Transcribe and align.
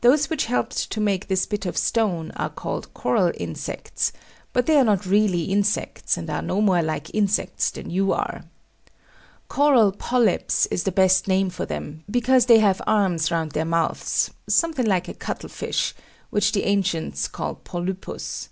Those 0.00 0.30
which 0.30 0.46
helped 0.46 0.90
to 0.92 0.98
make 0.98 1.28
this 1.28 1.44
bit 1.44 1.66
of 1.66 1.76
stone 1.76 2.30
are 2.36 2.48
called 2.48 2.94
coral 2.94 3.32
insects: 3.36 4.12
but 4.54 4.64
they 4.64 4.78
are 4.78 4.84
not 4.84 5.04
really 5.04 5.42
insects, 5.44 6.16
and 6.16 6.30
are 6.30 6.40
no 6.40 6.62
more 6.62 6.80
like 6.80 7.14
insects 7.14 7.70
than 7.70 7.90
you 7.90 8.14
are. 8.14 8.44
Coral 9.48 9.92
polypes 9.92 10.66
is 10.70 10.84
the 10.84 10.90
best 10.90 11.28
name 11.28 11.50
for 11.50 11.66
them, 11.66 12.02
because 12.10 12.46
they 12.46 12.60
have 12.60 12.80
arms 12.86 13.30
round 13.30 13.52
their 13.52 13.66
mouths, 13.66 14.30
something 14.48 14.86
like 14.86 15.06
a 15.06 15.12
cuttlefish, 15.12 15.94
which 16.30 16.52
the 16.52 16.64
ancients 16.64 17.28
called 17.28 17.62
Polypus. 17.64 18.48